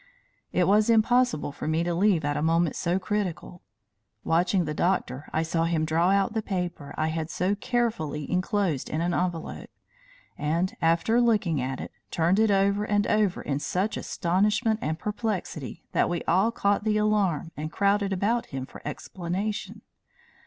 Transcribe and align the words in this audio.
It 0.51 0.67
was 0.67 0.89
impossible 0.89 1.51
for 1.51 1.67
me 1.67 1.83
to 1.83 1.93
leave 1.93 2.25
at 2.25 2.35
a 2.35 2.41
moment 2.41 2.75
so 2.75 2.97
critical. 2.97 3.61
Watching 4.23 4.65
the 4.65 4.73
doctor, 4.73 5.29
I 5.31 5.43
saw 5.43 5.65
him 5.65 5.85
draw 5.85 6.09
out 6.09 6.33
the 6.33 6.41
paper 6.41 6.95
I 6.97 7.09
had 7.09 7.29
so 7.29 7.53
carefully 7.53 8.27
enclosed 8.31 8.89
in 8.89 8.99
an 9.01 9.13
envelope, 9.13 9.69
and 10.39 10.75
after 10.81 11.21
looking 11.21 11.61
at 11.61 11.79
it, 11.79 11.91
turn 12.09 12.39
it 12.39 12.49
over 12.49 12.83
and 12.83 13.05
over 13.05 13.43
in 13.43 13.59
such 13.59 13.95
astonishment 13.95 14.79
and 14.81 14.97
perplexity 14.97 15.83
that 15.91 16.09
we 16.09 16.23
all 16.23 16.51
caught 16.51 16.83
the 16.83 16.97
alarm 16.97 17.51
and 17.55 17.71
crowded 17.71 18.11
about 18.11 18.47
him 18.47 18.65
for 18.65 18.81
explanation. 18.83 19.83